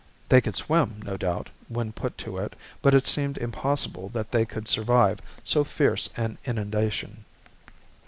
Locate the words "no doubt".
1.05-1.51